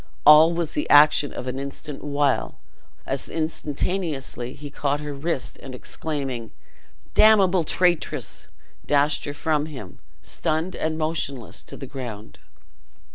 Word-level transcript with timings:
All 0.25 0.51
was 0.51 0.73
the 0.73 0.89
action 0.89 1.31
of 1.31 1.45
an 1.45 1.59
instant 1.59 2.03
while, 2.03 2.55
as 3.05 3.29
instantaneously, 3.29 4.53
he 4.55 4.71
caught 4.71 4.99
her 4.99 5.13
wrist, 5.13 5.59
and 5.61 5.75
exclaiming, 5.75 6.49
"Damnable 7.13 7.63
traitress!" 7.63 8.47
dashed 8.83 9.25
her 9.25 9.33
from 9.35 9.67
him, 9.67 9.99
stunned 10.23 10.75
and 10.75 10.97
motionless 10.97 11.61
to 11.65 11.77
the 11.77 11.85
ground. 11.85 12.39